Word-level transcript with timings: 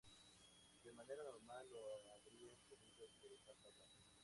De 0.83 0.91
manera 0.93 1.21
normal 1.27 1.63
lo 1.69 1.81
habrían 2.15 2.57
tenido 2.71 3.05
que 3.21 3.29
dejar 3.29 3.53
pasar. 3.57 3.85